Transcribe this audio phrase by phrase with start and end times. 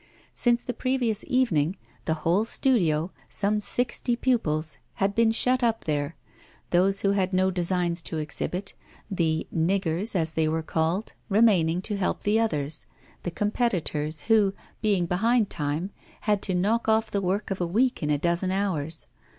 [0.33, 6.15] Since the previous evening, the whole studio, some sixty pupils, had been shut up there;
[6.71, 8.73] those who had no designs to exhibit
[9.11, 12.87] 'the niggers,' as they were called remaining to help the others,
[13.21, 15.91] the competitors who, being behind time,
[16.21, 19.05] had to knock off the work of a week in a dozen hours.